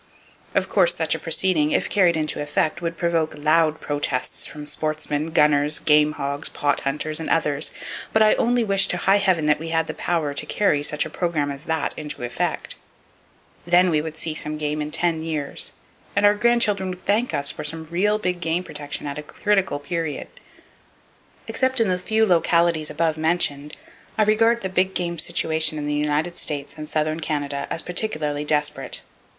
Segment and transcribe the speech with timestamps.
[0.55, 5.29] Of course such a proceeding, if carried into effect, would provoke loud protests from sportsmen,
[5.29, 7.71] gunners, game hogs, pot hunters and others;
[8.11, 11.05] but I only wish to high heaven that we had the power to carry such
[11.05, 12.77] a program as that into effect!
[13.67, 15.71] Then we would see some game in ten years;
[16.15, 19.21] and our grand children would thank us for some real big game protection at a
[19.21, 20.29] critical period.
[21.47, 23.77] Except in the few localities above mentioned,
[24.17, 28.43] I regard the big game situation in the United States and southern Canada as particularly
[28.43, 29.01] desperate.